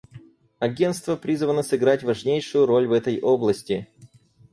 Агентство 0.57 1.15
призвано 1.15 1.61
сыграть 1.61 2.01
важнейшую 2.01 2.65
роль 2.65 2.87
в 2.87 2.91
этой 2.91 3.21
области. 3.21 3.87